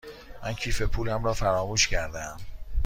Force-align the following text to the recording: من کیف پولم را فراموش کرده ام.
من 0.43 0.53
کیف 0.53 0.81
پولم 0.81 1.23
را 1.25 1.33
فراموش 1.33 1.87
کرده 1.87 2.21
ام. 2.23 2.37